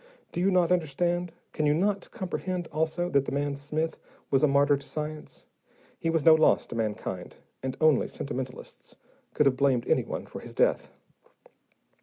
[0.31, 3.99] Do you not understand, can you not comprehend, also, that the man Smith
[4.31, 5.45] was a martyr to science?
[5.99, 8.95] He was no loss to mankind, and only sentimentalists
[9.35, 10.89] could have blamed anyone for his death.